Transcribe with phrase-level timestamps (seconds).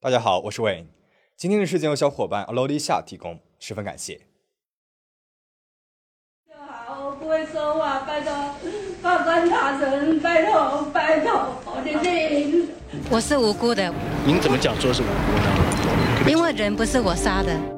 [0.00, 0.86] 大家好，我是 Wayne。
[1.36, 4.20] 今天的事件由小伙伴 l o d 夏提供，十分感谢。
[6.56, 8.32] 好，不会说话，拜托，
[9.02, 11.32] 法官大人，拜托，拜托，
[11.64, 12.68] 我的命。
[13.10, 13.92] 我是无辜的。
[14.24, 16.30] 您怎么讲说是无辜呢？
[16.30, 17.75] 因为人不是我杀的。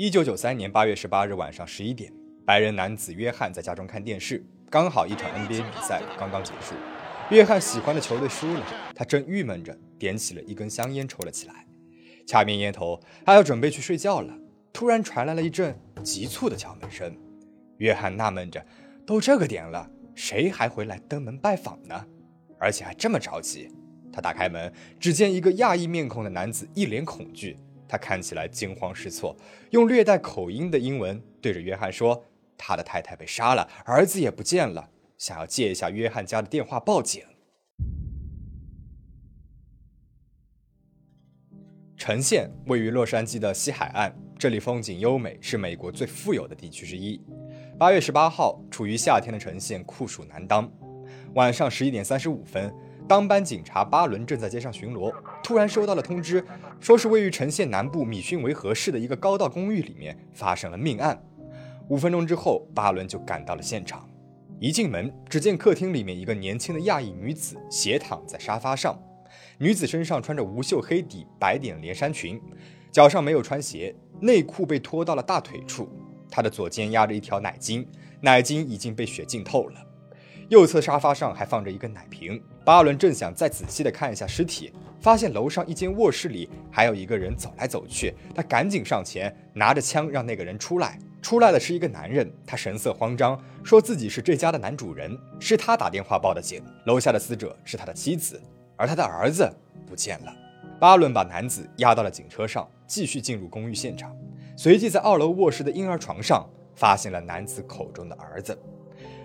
[0.00, 2.10] 一九九三年八月十八日晚上十一点，
[2.46, 6.74] 白人男子约翰在家中看电视，刚好一场 NBA 比赛刚刚结束，
[7.28, 11.66] 约翰喜欢的球队输了，他正郁闷着，点起了一根香烟抽了起来，
[12.26, 14.34] 掐灭烟头，他要准备去睡觉了，
[14.72, 17.14] 突然传来了一阵急促的敲门声，
[17.76, 18.64] 约翰纳闷着，
[19.04, 22.06] 都这个点了，谁还会来登门拜访呢？
[22.58, 23.70] 而且还这么着急？
[24.10, 27.58] 他打开门，只见一个亚裔面孔的男子一脸恐惧。
[27.90, 29.36] 他看起来惊慌失措，
[29.70, 32.24] 用略带口音的英文对着约翰说
[32.56, 37.20] ：“他的太太被杀了，儿子也不见了，想要借一下约翰家的电话报警。”
[41.98, 47.20] 城县位于洛杉矶的西海岸，这里风景优美，是美国最富有的地区之一。
[47.76, 50.72] 八月十八号，处于夏天的城县酷暑难当，
[51.34, 52.72] 晚上十一点三十五分。
[53.10, 56.44] 当班警察巴伦正在街上巡逻，突然收到了通知，
[56.78, 61.20] 说是位于城县南部米逊维河市的一个高档公寓里面发生了命案。
[61.88, 64.08] 五分钟之后，巴伦就赶到了现场。
[64.60, 68.96] 一进门，只见客厅里面一个年轻的亚裔女子斜躺在沙发上，
[69.58, 72.40] 女子身上穿着无袖黑底白点连衫裙，
[72.92, 75.90] 脚上没有穿鞋，内裤被拖到了大腿处，
[76.30, 77.84] 她的左肩压着一条奶巾，
[78.20, 79.89] 奶巾已经被血浸透了。
[80.50, 82.42] 右侧沙发上还放着一个奶瓶。
[82.64, 88.12] 巴伦正想再仔细的看一下尸体，发现楼上一间卧室里还有一个人走来走去。
[88.34, 90.98] 他赶紧上前，拿着枪让那个人出来。
[91.22, 96.60] 出来的是一个男人，他神色慌张，说自己是这家的男主人，是他打电话报的警。
[96.84, 98.42] 楼下的死者是他的妻子，
[98.74, 99.48] 而他的儿子
[99.86, 100.34] 不见了。
[100.80, 104.12] 巴伦把男子押到了警车上，继续进入公寓现场，
[104.56, 106.44] 随即在二楼卧室的婴儿床上
[106.74, 108.58] 发现了男子口中的儿子。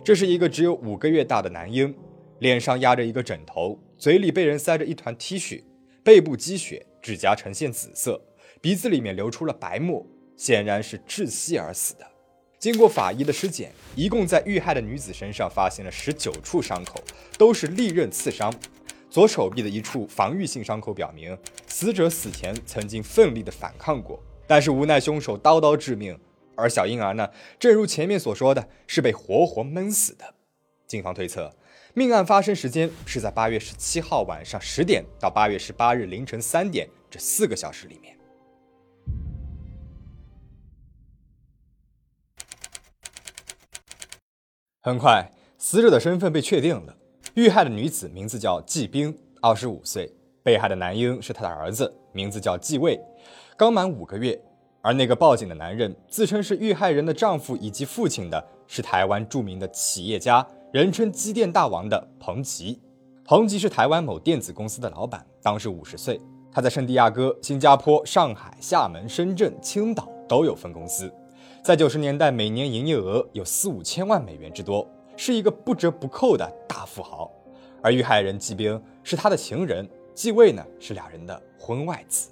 [0.04, 1.96] 这是一个只有五个月大的男婴，
[2.40, 5.64] 脸上压着一个枕头，嘴里被人塞着一团 T 恤，
[6.04, 8.22] 背部积血，指甲呈现紫色，
[8.62, 10.06] 鼻子里面流出了白沫，
[10.38, 12.06] 显然是窒息而死的。
[12.60, 17.04] 经过法医的尸检，一共在遇害的女子身上发现了十九处伤口，
[17.38, 18.54] 都是利刃刺伤。
[19.10, 21.38] 左手臂的一处防御性伤口表明，
[21.68, 26.18] 死者死前曾经奋力的反抗过，但是无奈凶手刀刀致命。
[26.56, 27.30] 而小婴儿呢？
[27.60, 30.34] 正如前面所说的，是被活活闷死的。
[30.88, 31.54] 警方推测，
[31.94, 38.16] 命案发生时间是在八月十七号晚上十点到八月十八日凌晨三点这四个小时里面。
[44.82, 46.96] 很快，死者的身份被确定了。
[47.34, 50.08] 遇害的女子名字叫季冰，二十五岁；
[50.44, 53.00] 被害的男婴是她的儿子，名字叫季卫，
[53.58, 54.40] 刚满五个月。
[54.86, 62.80] 而那个报警的男人自称是遇害人的丈夫以及父亲的，是台湾著名的企业家，人称“机电大王”的彭吉。
[63.24, 66.22] 彭吉是台湾某电子公司的老板，当时五十岁。
[66.52, 71.12] 他在圣地亚哥、新加坡、上海、厦门、深圳、青岛都有分公司，
[71.64, 77.32] 在九十年代每年营业额有四五千万美元之多，是一个不折不扣的大富豪。
[77.82, 82.30] 而遇害人季兵是他的情人，继位呢是俩人的婚外子。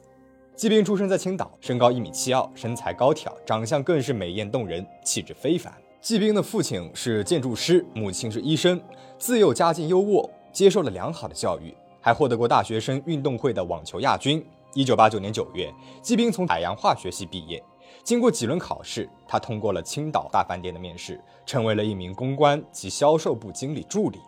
[0.56, 5.74] 季兵出生在青岛，身高一米七二，身材高挑，长相更是美艳动人，气质非凡。
[6.00, 8.80] 季兵的父亲是建筑师，母亲是医生，
[9.18, 14.46] 自幼家境优渥，接受了良好的教育，还获得过大学生运动会的网球亚军。
[14.76, 17.62] 一九八九年九月，季兵从海洋化学系毕业，
[18.04, 24.20] 经过几轮考试，他通过了青岛大饭店的面试，成为了一名公关及销售部经理助理。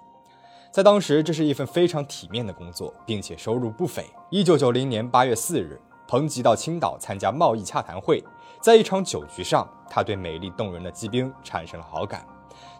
[0.71, 4.03] 在当时，这是一份非常体面的工作，并且收入不菲。
[4.31, 5.79] 一九九零年八月四日。
[6.07, 8.23] 彭吉到青岛参加贸易洽谈会，
[8.61, 12.25] 在一场酒局上，他对美丽动人的季兵产生了好感。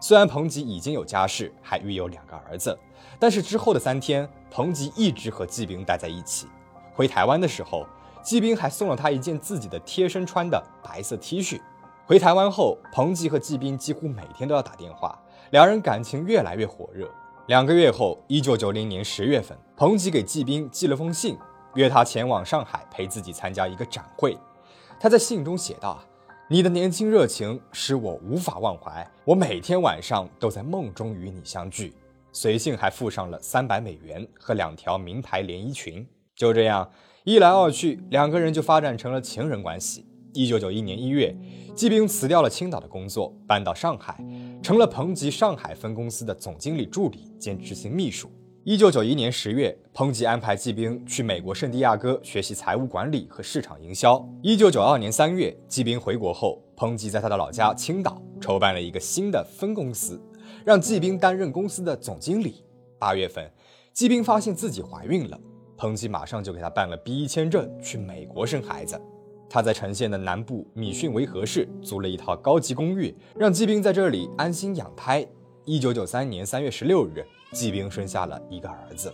[0.00, 2.78] 虽然彭吉已经有家室，还育有两个儿子，
[3.18, 6.46] 但是之后的三天，彭吉一直和季兵待在一起。
[6.94, 7.84] 回台湾的时候，
[8.22, 11.60] 季兵还送了他一件自己的贴身穿的白色 T 恤。
[12.06, 15.18] 回台湾后，彭吉和季兵几乎每天都要打电话，
[15.50, 17.10] 两人感情越来越火热。
[17.46, 21.36] 两个月后，一九九零年十月份，彭吉给季兵寄了封信。
[21.76, 24.36] 约他前往上海陪自己参加一个展会，
[24.98, 26.02] 他在信中写道
[26.48, 31.94] ：“你的年轻热情使我无法忘怀，我每天晚上都在梦中与你相聚。”
[32.32, 36.06] 随信还附上了三百美元和两条名牌连衣裙。
[36.34, 36.90] 就这样
[37.24, 40.06] 一来二去，两个人就发展成了情人关系。
[40.34, 41.34] 一九九一年一月，
[41.74, 44.22] 季兵辞掉了青岛的工作，搬到上海，
[44.62, 48.30] 成了彭吉上海分公司的总经理助理兼执行秘书。
[48.68, 54.28] 一九九一年十月，彭吉安排季兵去美国圣地亚哥学习财务管理和市场营销。
[54.42, 60.20] 一九九二年三月，季兵回国后，彭吉在他的老家青岛筹办了一个新的分公司，
[60.64, 62.64] 让季兵担任公司的总经理。
[62.98, 63.48] 八月份，
[63.92, 65.38] 季兵发现自己怀孕了，
[65.76, 69.00] 彭吉马上就给他办了 B 一签证，去美国生孩子。
[69.48, 75.24] 他在城县的南部米逊维和市租了一套高级公寓，让季兵在这里安心养胎。
[75.68, 79.12] 一九九三年三月十六日，季兵生下了一个儿子。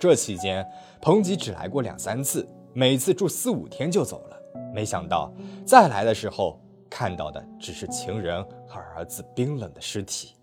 [0.00, 0.66] 这期间，
[1.00, 2.44] 彭吉只来过两三次，
[2.74, 4.36] 每次住四五天就走了。
[4.74, 5.32] 没想到
[5.64, 6.60] 再来的时候，
[6.90, 10.34] 看到的只是情人和儿子冰冷的尸体。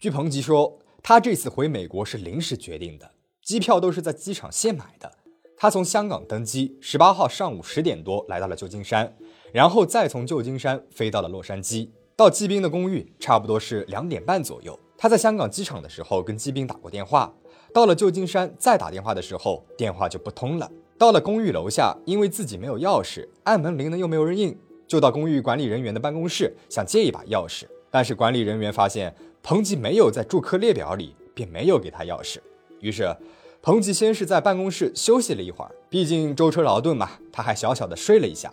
[0.00, 3.08] 据彭吉说，他这次回美国是临时决定的，
[3.40, 5.17] 机票都是在机场现买的。
[5.60, 9.12] 他从香港登机，十八号上午十点多来到了旧金山，
[9.52, 11.88] 然后再从旧金山飞到了洛杉矶。
[12.14, 14.78] 到季兵的公寓差不多是两点半左右。
[14.96, 17.34] 他在香港机场的时候跟季兵打过电话，
[17.74, 20.70] 到了旧金山再打电话的时候，电话就不通了。
[20.96, 24.56] 到了公寓楼下，因为自己没有钥匙，按门铃呢又没有人应，
[24.86, 29.12] 就到公寓管理人员的办公室想借一把钥匙，但是管理人员发现
[29.42, 32.38] 彭吉没有在住客列表里，便没有给他钥匙，
[32.80, 33.12] 于是。
[33.60, 38.52] 彭吉先是在办公室休息了一会儿，毕竟舟车劳顿嘛，他还小小的睡了一下。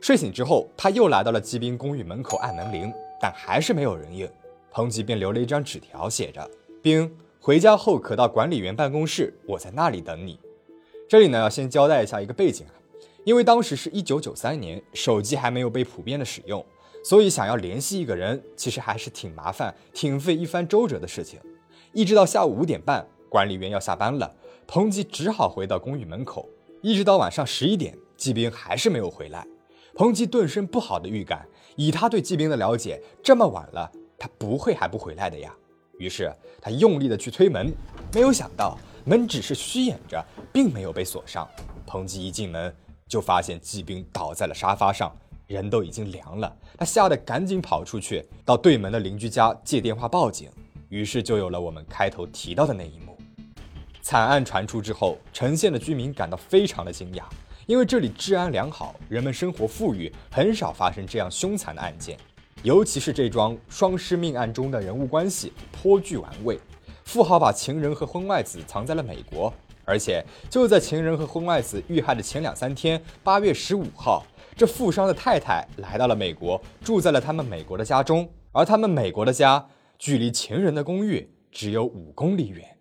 [0.00, 4.28] 睡醒之后，他又来到了季兵公寓门口按门铃，但还是没有人应。
[4.70, 6.50] 彭吉便留了一张纸条，写着
[6.82, 10.40] ：“兵，回家后可到管理员办公室，我在那里等你。”
[11.06, 12.74] 这里呢，要先交代一下一个背景啊，
[13.24, 16.64] 因为当时是一九九三年，手机还没有被普遍的使用，
[17.04, 21.38] 所以想要联系一个人，其实还是挺麻烦、挺费一番周折的事情。
[21.92, 23.06] 一直到下午五点半。
[23.32, 24.30] 管理员要下班了，
[24.66, 26.46] 彭吉只好回到公寓门口，
[26.82, 29.46] 一直到晚上十一点，季兵还是没有回来。
[29.94, 35.50] 彭吉顿生不好的预感，以他对季兵的了解，这么晚了，他不会还不回来的呀。
[35.98, 36.30] 于是
[36.60, 37.72] 他用力的去推门，
[38.12, 38.76] 没有想到
[39.06, 41.48] 门只是虚掩着，并没有被锁上。
[41.86, 42.74] 彭吉一进门
[43.08, 45.10] 就发现季兵倒在了沙发上，
[45.46, 46.54] 人都已经凉了。
[46.76, 50.50] 他吓得赶紧跑出去，到对门的邻居家借电话报警。
[50.90, 53.11] 于是就有了我们开头提到的那一幕。
[54.02, 57.22] 惨案传出之后，城县的居民感到非常的惊讶，
[57.66, 62.18] 因为这里治安良好，人们生活富裕，很少发生这样凶残的案件。
[62.64, 66.58] 尤其是这桩双尸命案中的人物关系颇具玩味。
[67.04, 69.52] 富豪把情人和婚外子藏在了美国，
[69.84, 74.24] 而且就在情人和婚外子遇害的前两三天，八月十五号，
[74.56, 79.64] 这富商的太太来到了美国，住在了他们美国的家中，而他们美国的家
[79.96, 82.71] 距离情人的公寓只有五公里远。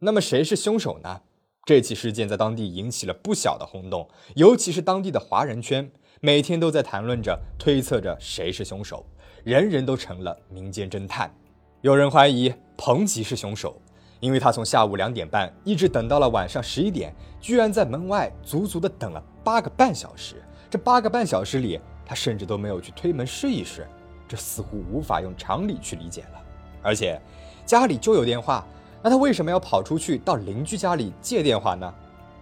[0.00, 1.22] 那么谁是凶手呢？
[1.64, 5.90] 这起事件在当地引起了不小的轰动，尤其是当地的华人圈，
[6.20, 9.06] 每天都在谈论着、推测着谁是凶手，
[9.42, 11.34] 人人都成了民间侦探。
[11.80, 13.80] 有人怀疑彭吉是凶手，
[14.20, 20.42] 因为他从下午两点半一直等到了晚上十一点，居然在门外足足的等了八个半小时。
[20.68, 23.88] 这八个半小时里，他甚至都没有去推门试一试，
[24.28, 26.42] 这似乎无法用常理去理解了。
[26.82, 27.18] 而且，
[27.64, 28.62] 家里就有电话。
[29.06, 31.94] 那他为什么要跑出去到邻居家里借电话呢？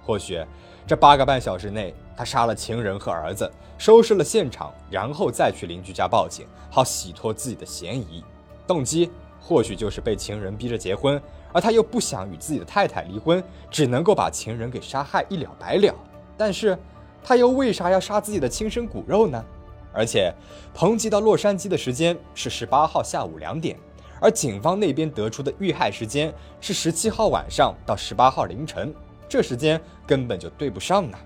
[0.02, 0.42] 或许
[0.86, 8.24] 这八个半小时内，他杀了情人和儿子，收拾了现场，然后再去邻居家报警，好洗脱自己的嫌疑。
[8.66, 11.20] 动机或许就是被情人逼着结婚，
[11.52, 15.94] 而他又不想与自己的太太离婚，只能够把情人给杀害一了百了。
[16.34, 16.78] 但是
[17.22, 19.44] 他又为啥要杀自己的亲生骨肉呢？
[19.92, 20.34] 而且
[20.72, 23.78] 彭吉到洛杉矶的时间是十八号下午两点。
[24.20, 28.94] 而警方那边得出的遇害时间是十七号晚上到十八号凌晨，
[29.28, 31.18] 这时间根本就对不上呢。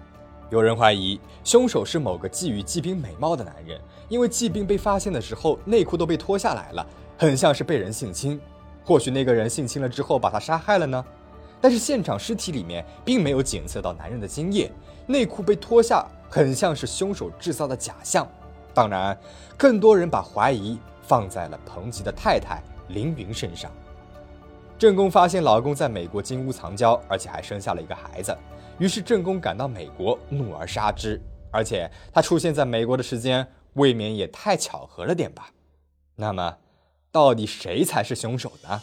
[0.50, 3.78] 有人怀疑凶手是某个觊觎季兵美貌的男人，
[4.08, 6.86] 因为季兵被发现的时候内裤都被脱下来了，
[7.18, 8.40] 很像是被人性侵。
[8.84, 11.04] 或许那个人性侵了之后把他杀害了呢？
[11.60, 14.72] 但是现场尸体里面并没有检测到男人的精液，
[15.06, 18.26] 内裤被脱下很像是凶手制造的假象。
[18.72, 19.18] 当然，
[19.56, 22.62] 更多人把怀疑放在了彭吉的太太。
[22.88, 23.70] 凌云身上，
[24.78, 28.36] 正宫发现老公在美国金屋藏娇，而且还生下了一个孩子，
[28.78, 31.20] 于是正宫赶到美国，怒而杀之。
[31.50, 35.50] 而且他出现在美国的时间未免也太巧合了点吧？
[36.16, 36.58] 那么，
[37.10, 38.82] 到底谁才是凶手呢？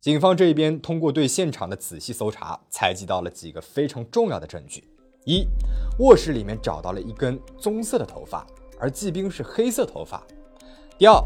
[0.00, 4.88] 警方这边通过对现场的仔细搜查，采集到了几个非常重要的证据：
[5.26, 5.44] 一，
[5.98, 8.46] 卧室里面找到了一根棕色的头发。
[8.80, 10.22] 而季冰是黑色头发。
[10.96, 11.22] 第二，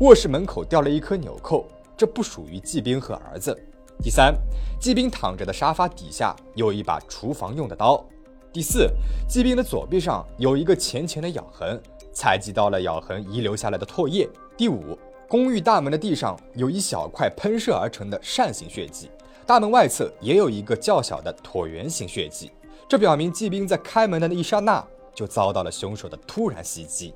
[0.00, 3.56] 卧室门口掉了一颗纽扣，这不属于季冰和儿子。
[4.02, 4.34] 第三，
[4.78, 8.04] 季冰躺着的沙发底下有一把厨房用的刀。
[8.52, 8.90] 第四，
[9.28, 11.80] 季冰的左臂上有一个浅浅的咬痕，
[12.12, 14.28] 采集到了咬痕遗留下来的唾液。
[14.56, 14.98] 第五，
[15.28, 19.10] 公寓大门的地上有一小块喷射而成的扇形血迹，
[19.44, 22.50] 大门外侧也有一个较小的椭圆形血迹，
[22.88, 24.82] 这表明季冰在开门的那一刹那
[25.16, 27.12] 就遭到了凶手的突然袭击。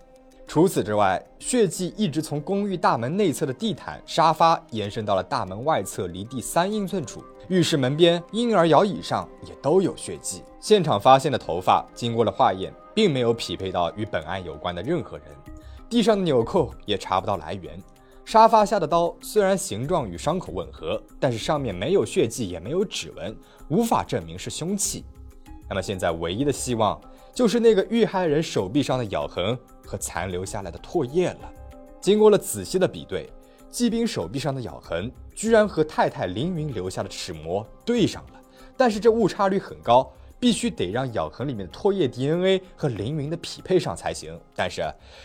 [0.48, 10.42] 除此之外，血迹一直从公寓大门内侧的地毯、沙发延伸到了大门外侧离地三英寸处，浴室门边、婴儿摇椅上也都有血迹。
[10.58, 15.26] 现场发现的头发经过了化验，并没有匹配到与本案有关的任何人。
[15.88, 17.80] 地上的纽扣也查不到来源。
[18.24, 23.36] 沙发下的刀虽然形状与伤口吻合，但是上面没有血迹，也没有指纹，
[23.68, 25.04] 无法证明是凶器。
[25.68, 27.00] 那么现在唯一的希望
[27.32, 29.58] 就是那个遇害人手臂上的咬痕。
[29.90, 31.52] 和残留下来的唾液了。
[32.00, 33.28] 经过了仔细的比对，
[33.72, 38.40] 季兵手臂上的咬痕居然和太太凌云留下的齿模对上了。
[38.76, 40.08] 但是这误差率很高，
[40.38, 44.40] 必须得让咬痕里面的唾液 DNA 和凌云的匹配上才行。
[44.54, 44.80] 但是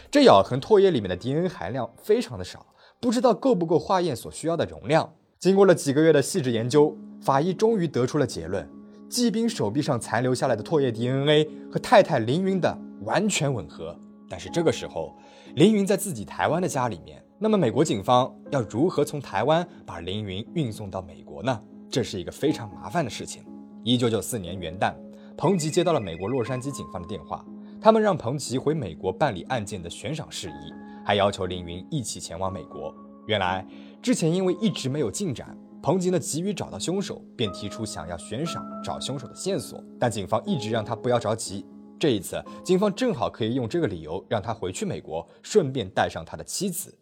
[0.10, 2.66] 这咬痕唾液里面的 DNA 含量非常的少，
[3.00, 5.14] 不知道够不够化验所需要的容量。
[5.38, 8.68] 经过了几个月的细致研究，法医终于得出了结论：
[9.15, 13.98] 季冰手臂上残留下来的唾液 DNA 和太太凌云的完全吻合。
[14.29, 15.15] 但是这个时候，
[15.55, 21.62] 凌云在自己台湾的家里面，那么美国警方要如何从台湾把凌云运送到美国呢？
[21.89, 23.41] 这是一个非常麻烦的事情。
[23.86, 24.93] 一九九四年元旦，
[25.38, 27.45] 彭吉接到了美国洛杉矶警方的电话，
[27.79, 30.74] 他们让彭吉回美国办理案件的悬赏事宜，
[31.05, 32.93] 还要求凌云一起前往美国。
[33.27, 33.65] 原来
[34.01, 41.63] 之前因为一直没有进展，彭吉呢急于找到凶手，便提出想要悬赏找凶手的线索，但警方一直让他不要着急。
[42.00, 46.98] 这一次，警方正好可以用这个理由让他回去美国，顺便带上他的妻子。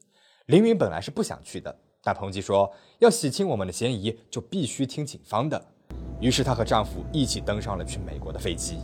[0.48, 1.74] 凌云本来是不想去的，
[2.04, 5.66] 但彭吉说要洗清我们的嫌疑，就必须听警方的。
[6.20, 8.80] 于是她和丈夫一起登上了去美国的飞机。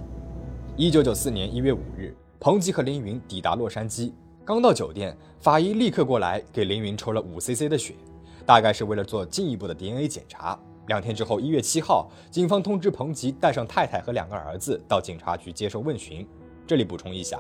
[0.78, 4.14] 一九九四年一月五日，彭吉和凌云抵达洛杉矶，
[4.46, 7.96] 刚到酒店，法医立刻过来给凌云抽了五 cc 的血，
[8.50, 10.60] 大概是为了做进一步的 DNA 检查。
[10.88, 16.28] 两天之后，一月七号，警方通知彭吉带上太太和两个儿子到警察局接受问询。
[16.66, 17.40] 这里补充一下，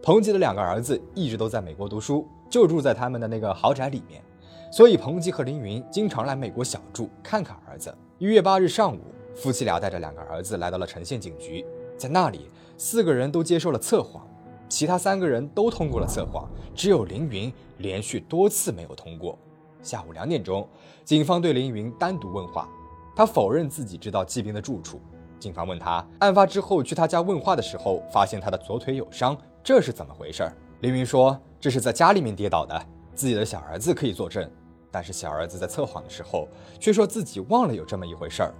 [0.00, 4.22] 彭吉的两个儿子一直都在美国读书，就住在他们的那个豪宅里面，
[4.70, 7.92] 所以彭吉和凌云经常来美国小住看看儿子。
[8.18, 9.00] 一月八日上午，
[9.34, 11.66] 夫妻俩带着两个儿子来到了城县警局，
[11.98, 14.24] 在那里，四个人都接受了测谎，
[14.68, 19.36] 其他三个人都通过了测谎，只有凌云连续多次没有通过。
[19.84, 20.66] 下午两点钟，
[21.04, 22.68] 警方对凌云单独问话。
[23.14, 25.00] 他否认自己知道季冰的住处。
[25.38, 30.50] 警方问他，案发之后去他家问话的时候，发现他的左腿有伤，这是怎么回事？
[30.80, 34.50] 凌云说，这是在家里面跌倒的，自己的小儿子可以作证。
[34.90, 36.48] 但是小儿子在测谎的时候，
[36.80, 38.54] 却说自己忘了有这么一回事儿。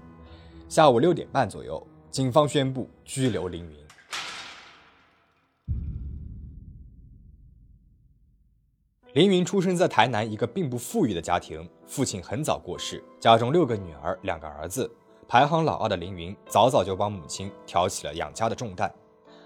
[0.69, 3.84] 下午六点半左右，警方宣布拘留凌云。
[9.15, 14.91] 凌云出生在台南一个并不富裕的家庭，父亲很早过世，家中六个女儿，两个儿子，
[15.29, 18.93] 排行老二的凌云早早就帮母亲挑起了养家的重担。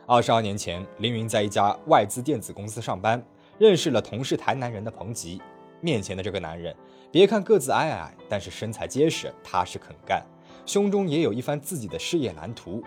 [0.06, 3.22] 二十二年前，凌云在一家外资电子公司上班，
[3.58, 5.38] 认识了同是台南人的彭吉。
[5.82, 6.74] 面前的这个男人，
[7.12, 10.24] 别看个子矮矮，但是身材结实，踏实肯干，
[10.64, 12.82] 胸中也有一番自己的事业蓝图。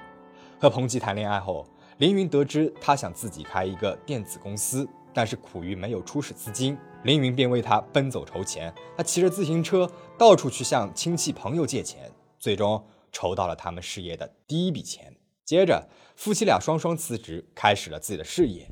[0.59, 1.63] 和彭吉谈恋爱后，
[1.99, 4.89] 凌云得知他想自己开一个电子公司。
[5.13, 8.73] 但是苦于没有初始资金，凌云便为他奔走筹钱。
[8.95, 15.15] 他骑着自行车到处去向亲戚朋友借钱，最终筹到了他们事业的第一笔钱。
[15.43, 18.67] 接着，夫妻俩双双辞职，开始了自己的事业。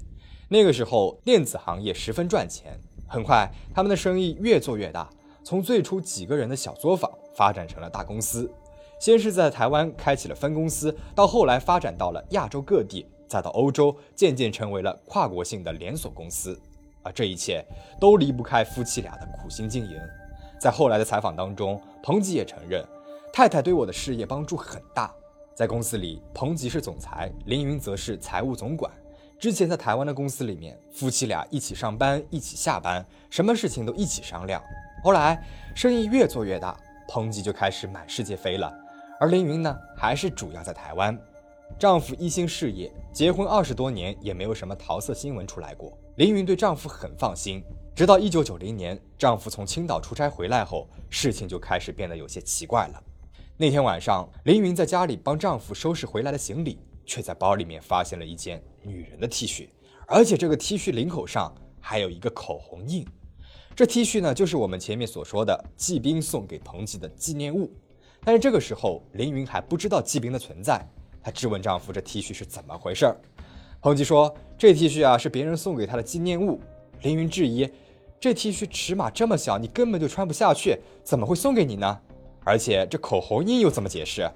[0.47, 2.79] 那个时候，电子行业十分赚钱。
[3.07, 5.09] 很快，他们的生意越做越大，
[5.43, 8.49] 从最初几个人的小作坊发展成了大公司。
[8.99, 13.05] 先是在台湾开启了分公司，到后来发展到了亚洲各地。
[13.29, 16.59] 再到欧洲，渐渐成为了跨国性的连锁公司，
[17.03, 17.63] 而这一切
[18.01, 19.97] 都离不开夫妻俩的苦心经营。
[20.59, 22.83] 在后来的采访当中，彭吉也承认，
[23.31, 25.13] 太太对我的事业帮助很大。
[25.55, 28.91] 在公司里，彭吉是总裁，凌云则是财务总管。
[29.37, 34.61] 之前在台湾的公司里面，夫妻俩一起上班，一起下班，什么事情都一起商量。
[35.03, 35.41] 后来
[35.75, 36.75] 生意越做越大，
[37.07, 38.73] 彭吉就开始满世界飞了，
[39.19, 41.17] 而凌云呢，还是主要在台湾。
[41.77, 45.97] 丈夫一心事业，结婚二十多年也没有什么桃色新闻出来过。
[46.15, 47.63] 凌云对丈夫很放心，
[47.95, 53.03] 直到一九九零年，丈夫从青岛出差回来后，事情就开始变得有些奇怪了。
[53.55, 59.69] 那天晚上，凌云在家里帮丈夫收拾回来的行李，却在包里面发现了一件女人的 T 恤，
[60.05, 63.05] 而且这个 T 恤领口上还有一个口红印。
[63.73, 67.71] 这 T 恤呢，就是我们前面所说的季兵送给彭吉的纪念物。
[68.25, 70.85] 但是这个时候，凌云还不知道季兵的存在，
[71.29, 73.15] 她质问丈夫：“这 T 恤是怎么回事？”
[73.81, 76.59] 彭吉说：“这 T 恤啊，是别人送给他的纪念物。”
[77.03, 77.69] 凌云质疑
[78.19, 81.99] ：“这 T 恤尺码这么小，你根本就穿不下去，怎么会送给你呢？
[82.43, 84.27] 而且这口红印又怎么解释？”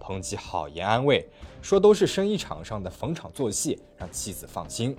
[0.00, 1.24] 彭吉好言安慰，
[1.62, 4.96] 说：“都是生意场上的逢场作戏，让妻子放心。”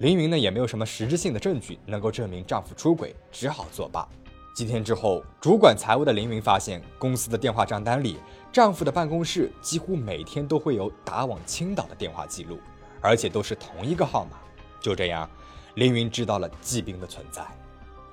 [0.00, 4.08] 凌云呢也没有什么实质性的证据能够证明丈夫出轨，只好作罢。
[4.58, 8.16] 几天之后，主管财务的凌云发现公司的电话账单里，
[8.52, 12.58] 丈夫的办公室几乎每天都会有打往青岛的电话记录，
[13.00, 14.36] 而且都是同一个号码。
[14.80, 15.30] 就这样，
[15.76, 17.46] 凌云知道了季兵的存在。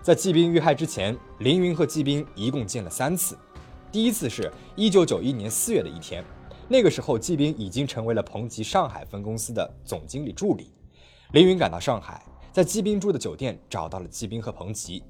[0.03, 3.35] 在季兵遇害之前，凌云和季兵一共见了三次。
[3.91, 6.23] 第一次是一九九一年四月的一天，
[6.67, 10.71] 那个时候季兵已经成为了鹏吉上海分公司的总经理助理。
[11.31, 15.03] 凌云赶到上海，在季兵住的酒店找到了季兵和彭吉，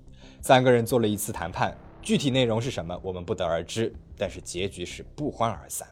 [0.46, 5.88] 三个人做了一次谈判，具体内容是什么我们不得而知，但是结局是不欢而散。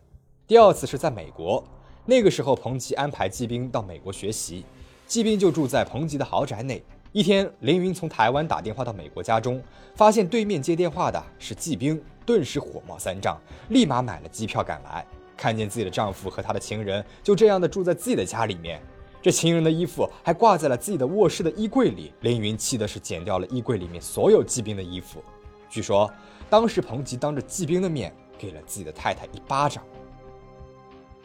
[0.45, 1.67] 第二次是在美国，
[2.05, 4.63] 那个时候彭吉安排季兵到美国学习，
[5.07, 6.83] 季兵就住在彭吉的豪宅内。
[7.13, 9.59] 一天，凌云从台湾打电话到美国家中，
[9.95, 15.03] 发现对面接电话的是季兵，顿时火冒三丈，立马买了机票赶来，
[15.35, 18.79] 看见自己的丈夫和他的情人就这样的住在自己的家里面。
[19.23, 25.23] 这情人的衣服还挂在了自己的卧室的衣柜里，凌云气的是剪掉了衣柜里面所有季兵的衣服。
[25.69, 26.11] 据说
[26.49, 29.81] 当时彭吉当着季兵的面给了自己的太太一巴掌。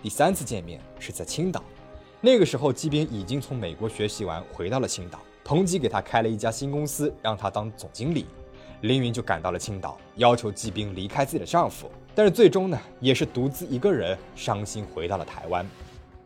[0.01, 1.61] 第三次见面是在青岛，
[2.21, 8.27] 那个时候季兵已经从美国学习完回到了青岛，彭吉给他开了一家新公司，让他当总经理，
[8.83, 15.69] 凌云就赶到了青岛，要求季兵离开自己的丈夫，但是最终呢，也是独自一个人伤心回到了台湾。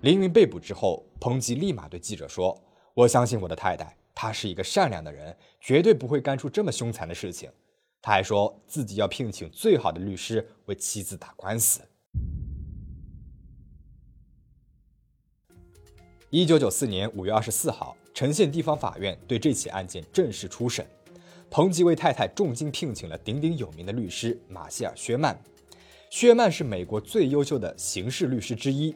[0.02, 2.60] 凌云被捕之后，彭吉立马对记者说
[2.92, 7.48] ：“我相信我的太太，她是一个善良的人，绝对不会干出这么凶残的事情。”
[8.02, 11.80] 他还说自己要聘请最好的律师为妻子打官司。
[16.30, 20.84] 一九九四年五月二十四号，城县地方法院对这起案件正式初审，
[21.48, 25.40] 彭吉为太太重金聘请了鼎鼎有名的律师马歇尔·薛曼。
[26.10, 28.92] 薛曼是美国最优秀的刑事律师之一。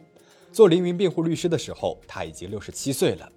[0.56, 3.30] 做凌云辩护律师的时候，他已经六十七岁了。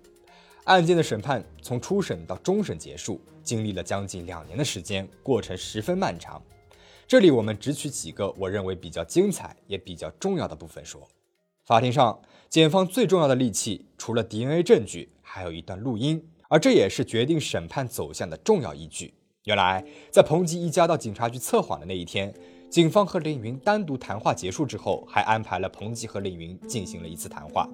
[0.64, 6.42] 案件的审判从初审到终审结束，经历了将近两年的时间，过程十分漫长。
[7.06, 11.06] 这里我们只取几个我认为比较精彩也比较重要的部分说。
[11.66, 19.14] 法庭上，检方最重要的利器除了 DNA 证据，还有一段录音，而这也是决定审判走向的重要依据。
[19.44, 22.34] 原来，在彭吉一家到警察局测谎的那一天。
[22.70, 27.68] 警方和凌云单独谈话结束之后，还安排了彭吉和凌云进行了一次谈话。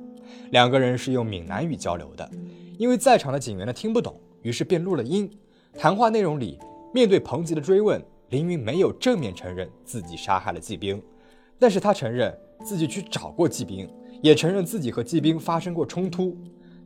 [0.52, 2.30] 两个人是用闽南语交流的，
[2.78, 5.30] 因为在场的警员呢听不懂，于是便录了音。
[5.78, 6.58] 谈话内容里，
[6.94, 11.04] 面对彭吉的追问，凌云没有正面承认自己杀害了季兵，
[11.60, 13.90] 但是他承认自己去找过季兵，
[14.22, 16.38] 也承认自己和季兵发生过冲突。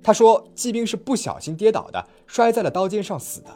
[0.02, 3.50] 他说季兵是不小心跌倒的，摔在了刀尖上死的。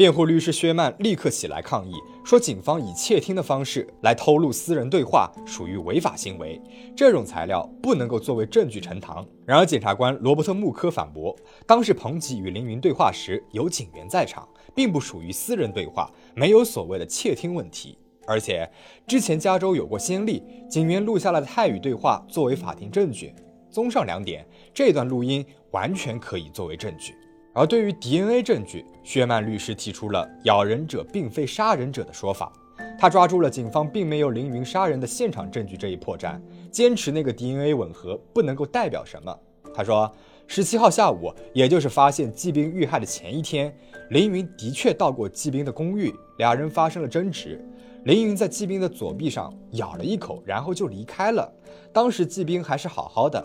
[0.00, 1.92] 辩护律师薛曼立刻起来抗议，
[2.24, 6.58] 说警方以窃听的方式来偷录私人对话属于违法行为，
[6.96, 9.22] 这种材料不能够作为证据呈堂。
[9.44, 11.36] 然而，检察官罗伯特·穆科反驳，
[11.66, 17.98] 当时彭吉与凌云对话时有警员在场，并不属于私人对话，没有所谓的窃听问题。
[18.26, 18.66] 而且，
[19.06, 23.34] 之前加州有过先例，警员录下了泰语对话作为法庭证据。
[23.70, 27.14] 综上两点，这段录音完全可以作为证据。
[27.60, 32.50] 而对于 DNA 证据，薛曼律师提出了咬人者并非杀人者的说法。
[32.98, 39.38] 他抓住了警方并没有凌云杀人的现场证据这一破绽，坚持那个 DNA 吻合不能够代表什么。
[39.74, 40.10] 他说，
[40.46, 43.70] 十七号下午，也就是发现季兵遇害的前一天，
[44.08, 47.62] 凌云的确到过季兵的公寓，俩人发生了争执。
[48.04, 51.52] 凌云在季兵的左臂上咬了一口，然后就离开了。
[51.92, 53.44] 当时季兵还是好好的，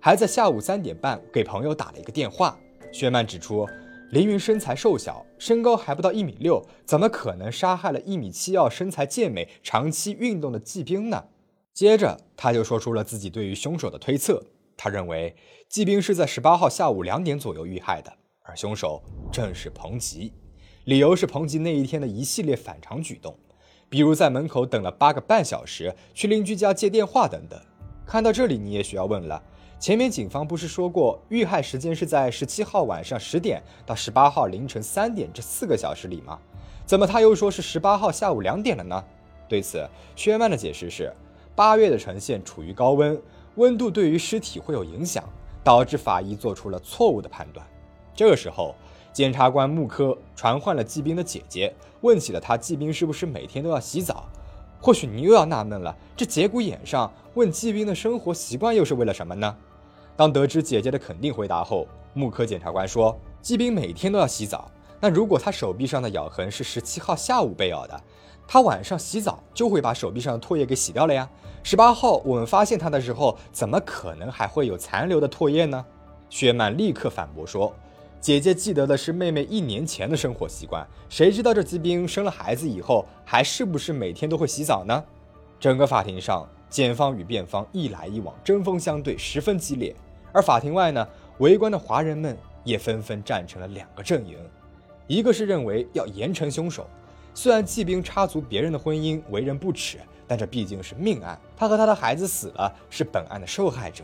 [0.00, 2.58] 还在下午三点半给朋友打了一个电话。
[2.92, 3.66] 薛曼指出，
[4.10, 11.24] 凌云身材瘦小，身高还不到一米六，怎么可能杀害了一米七二、身材健美、长期运动的季兵呢？
[11.72, 14.44] 接着，他就说出了自己对于凶手的推测。
[14.76, 15.34] 他认为
[15.68, 19.02] 季兵是在十八号下午两点左右遇害的，而凶手
[19.32, 20.32] 正是彭吉。
[20.84, 23.34] 理由是彭吉那一天的一系列反常举动，
[23.88, 27.58] 比如在门口等了八个半小时，去邻居家接电话等等。
[28.04, 29.42] 看到这里，你也需要问了。
[29.82, 36.38] 前面警方不是说过，遇害时间是在十七号晚上十点到十八号凌晨三点这四个小时里吗？
[36.86, 39.04] 怎么他又说是十八号下午两点了呢？
[39.48, 41.12] 对此，薛曼的解释是，
[41.56, 43.20] 八月的呈现处于高温，
[43.56, 45.24] 温度对于尸体会有影响，
[45.64, 47.66] 导致法医做出了错误的判断。
[48.14, 48.76] 这个时候，
[49.12, 54.28] 检察官穆科传唤了季兵的姐姐，问起了他季兵是不是每天都要洗澡。
[54.80, 59.56] 或许你又要纳闷了，这节骨眼上问季兵的生活习惯又是为了什么呢？
[60.16, 64.70] 当得知姐姐的肯定回答后，穆科检察官说，季兵每天都要洗澡。
[65.00, 68.00] 那如果他手臂上的咬痕是十七号下午被咬的，
[68.46, 71.28] 他晚上洗澡就会把手臂上的唾液给洗掉了呀。
[71.64, 75.84] 十八号我们发现他的时候，怎么可能还会有残留的唾液呢？
[76.28, 77.74] 薛曼立刻反驳说
[78.20, 85.02] ：“姐姐记得的是妹妹一年前的生活习惯，谁知道这季兵生了孩子以后还是不是每天都会洗澡呢？”
[85.58, 89.94] 整个法庭上，检方与辩方一来一往，针锋相对，十分激烈。
[90.32, 91.06] 而法庭外呢，
[91.36, 94.38] 围观的华人们也纷纷站成了两个阵营。
[95.06, 96.88] 一个是认为要严惩凶手，
[97.34, 104.02] 虽然季兵插足别人的婚姻，为人不耻，但这毕竟是命案，他和他的孩子死了，是本案的受害者。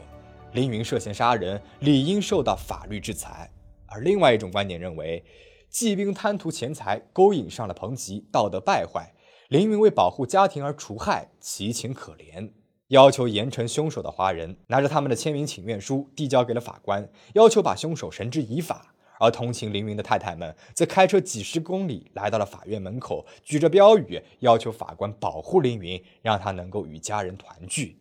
[0.53, 3.51] 凌云涉嫌杀人，理应受到法律制裁。
[3.87, 5.25] 而另外一种观点认为，
[5.71, 9.11] 季兵贪图钱财，勾引上了彭吉，道德败坏，
[9.49, 12.51] 凌云为保护家庭而除害，其情可怜。
[12.89, 18.95] 要求严惩凶手的华人拿着他们的签名请愿书递交给了法官，要求把凶手绳之以法。
[19.19, 27.97] 而同情凌云的太太们则开车几十公里来到了法院门口，举着标语要求法官保护凌云，让他能够与家人团聚。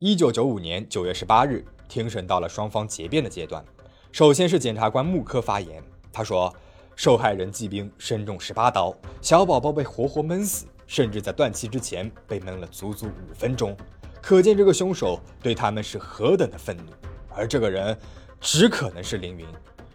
[0.00, 3.64] 一九九五年九月十八日，庭审到了双方结辩的阶段。
[4.10, 5.80] 首先是检察官穆科发言，
[6.12, 6.52] 他说
[6.96, 13.76] ：“受害人季兵身中十八刀，小宝宝被活活闷死，甚至在断气之前被闷了足足五分钟，
[14.20, 16.92] 可见这个凶手对他们是何等的愤怒。
[17.28, 17.96] 而这个人
[18.40, 19.46] 只可能是凌云。”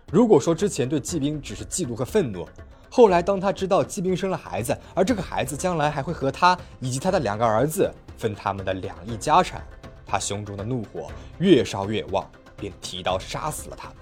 [0.10, 2.48] 如果说之前对季兵只是嫉妒和愤怒，
[2.88, 9.66] 后来当他知道季兵生了孩子，而这个孩子将来还会和他以及他的两个儿子分他们的两亿家产，
[10.06, 13.98] 他胸中的怒火越烧越旺，便提刀杀死了他们。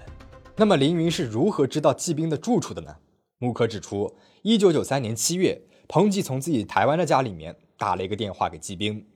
[0.54, 2.94] 那么凌云是如何知道季兵的住处的呢？
[3.38, 9.06] 木科指出，一九九三年七月，彭吉从自己台湾的家里面打了一个电话给季兵，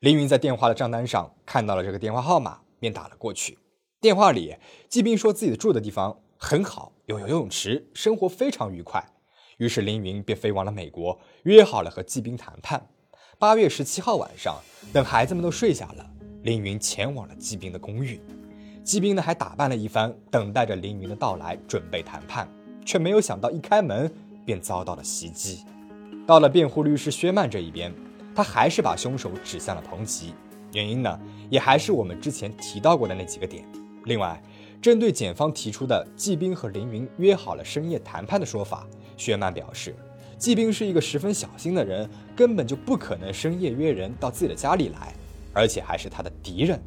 [0.00, 3.58] 凌云在电话的账单上看到了这个电话号码，便打了过去。
[4.02, 4.54] 电话里，
[4.86, 6.14] 季兵说自己住的地方。
[6.36, 9.02] 很好，有游泳池，生活非常愉快。
[9.56, 12.86] 于是凌云便飞往了美国，约好了和季兵谈判。
[13.38, 14.60] 八月十七号晚上，
[14.92, 16.06] 等孩子们都睡下了，
[16.42, 18.20] 凌云前往了季兵的公寓。
[18.84, 22.46] 季兵呢还打扮了一番，等待着凌云的到来，准备谈判。
[22.84, 25.64] 却没有想到，一开门便遭到了袭击。
[26.26, 27.94] 到了辩护律师薛曼这一边，
[28.34, 30.34] 他还是把凶手指向了彭吉。
[30.72, 33.64] 原因呢，也还是我们之前提到过的那几个点。
[34.04, 34.42] 另外。
[34.82, 38.86] 针对检方提出的季兵和凌云约好了深夜谈判的说法，
[39.16, 39.96] 薛曼表示，
[40.38, 45.12] 季兵是一个十分小心的人，根本就不可能深夜约人到自己的家里来，
[45.52, 46.80] 而且还是他的敌人。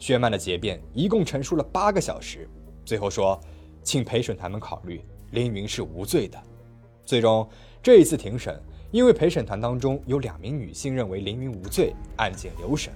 [0.00, 2.48] 薛曼的结辩一共陈述了八个小时，
[2.84, 3.38] 最后说，
[3.84, 6.42] 请陪审团们考虑，凌云是无罪的。
[7.04, 7.48] 最终，
[7.80, 12.92] 这一次庭审，因为陪审团当中有两名女性认为凌云无罪，案件留审。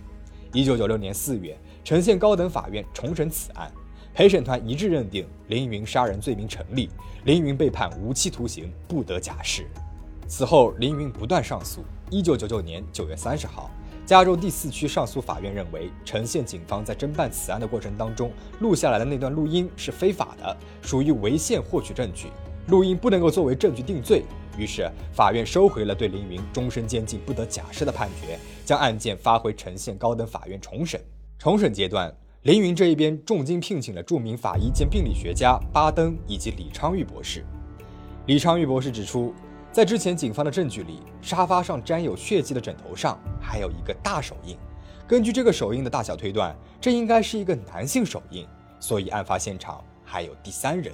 [0.52, 3.70] 一九九六年四月，呈县高等法院重审此案。
[4.14, 6.88] 陪审团一致认定凌云杀人罪名成立，
[7.24, 9.66] 凌云被判无期徒刑，不得假释。
[10.26, 11.82] 此后，凌云不断上诉。
[12.10, 13.70] 一九九九年九月三十号，
[14.06, 22.28] 加州第四区上诉法院认为，陈县警方在侦办此案的过程当中录下来的那段录音是非法的，属于违宪获取证据，
[22.68, 24.24] 录音不能够作为证据定罪。
[24.56, 31.00] 于是，法院收回了对凌云终身监禁不得假释的判决，将案件发回陈县高等法院重审。
[31.38, 32.14] 重审阶段。
[32.42, 37.44] 凌云这一边重金聘请了著名法医兼病理学家巴登以及李昌钰博士。
[38.26, 39.32] 李昌钰博士指出，
[39.70, 44.56] 在之前警方的证据里，沙发上沾有血迹的枕头上还有一个大手印。
[45.06, 48.44] 根据这个手印的大小推断，这应该是一个男性手印，
[48.80, 50.92] 所以案发现场还有第三人。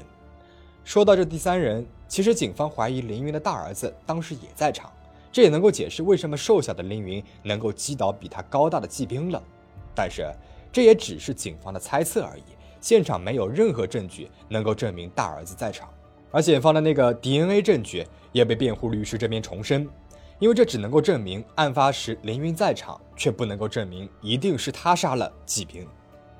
[0.89, 4.91] 说到这第三人，其实警方怀疑凌云的大儿子当时也在场，
[5.31, 9.43] 这也能够解释为什么瘦小的凌云能够击倒比他高大的骑兵了。
[9.95, 10.35] 但是。
[10.73, 12.43] 这也只是警方的猜测而已，
[12.81, 15.89] 现场没有任何证据能够证明大儿子在场，
[16.31, 19.89] 而检方的那个 DNA 证据也被辩护律师这边重申，
[20.39, 25.87] 因为这只能够证明案发时凌云在场，却不能够证明一定是他杀了季兵。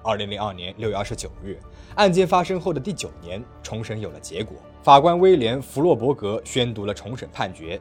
[0.03, 1.59] 二零零二年六月二十九日，
[1.97, 7.81] 案件发生后的第九年，重审有了结果，法官威廉·弗洛伯格宣读了重审判决，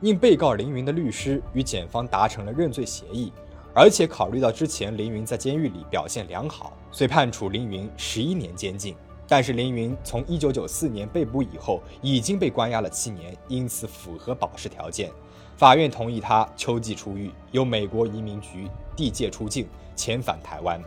[0.00, 3.32] 因被告凌云的律师与检方达成了认罪协议。
[3.74, 8.94] 而且考虑到之前凌云在监狱里表现良好，遂判处凌云十一年监禁。
[9.26, 15.10] 但是凌云从一九九四年被捕以后已经被关押了七年，因此符合保释条件。
[15.56, 20.78] 法院同意他秋季出狱，由美国移民局递解出境，遣返台湾。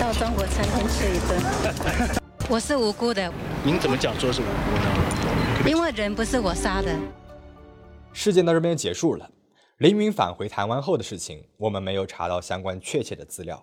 [0.00, 1.40] 到中国餐厅吃一顿。
[2.48, 3.32] 我是无辜的，
[3.64, 5.68] 您怎么讲说是无辜呢？
[5.68, 6.92] 因为人不是我杀的。
[8.12, 9.30] 事件到这边结束了。
[9.78, 13.62] 凌云返回台湾后的事情，我们没有查到相关确切的资料。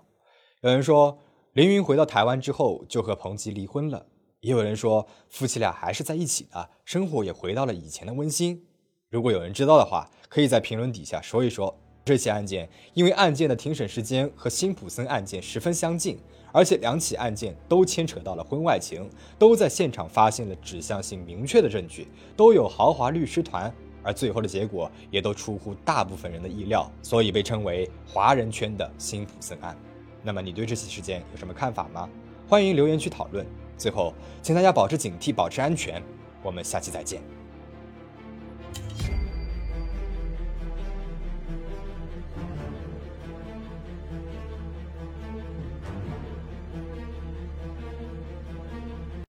[0.61, 1.17] 有人说，
[1.53, 4.05] 凌云回到台湾之后就和彭吉离婚了；
[4.39, 8.63] 也有人说，夫妻俩还是在一起的，生活也回到了以前的温馨。
[9.09, 11.77] 如果有人知道的话，可以在评论底下说一说。
[12.05, 16.17] 这起案件因为案件的庭审时间和辛普森案件十分相近，
[16.51, 23.73] 而且两起案件都牵扯到了婚外情，都在现场发现了指向性明确的证据，都有豪华律师团。
[24.05, 29.73] 而最后的结果也都出乎大部分人的意料，所以被称为华人圈的辛普森案。
[30.21, 32.09] 那么你对这起事件有什么看法吗？
[32.45, 33.45] 欢迎留言区讨论。
[33.77, 36.03] 最后，请大家保持警惕，保持安全。
[36.41, 37.42] 我们下期再见。